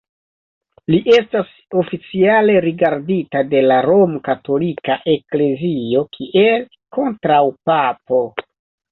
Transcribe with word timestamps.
Li 0.91 0.99
estas 1.15 1.49
oficiale 1.81 2.55
rigardita 2.65 3.43
de 3.51 3.61
la 3.71 3.77
Romkatolika 3.87 4.95
Eklezio 5.13 6.01
kiel 6.17 6.65
kontraŭpapo. 6.99 8.23